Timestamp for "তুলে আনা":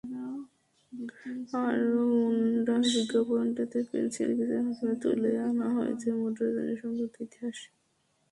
5.03-5.67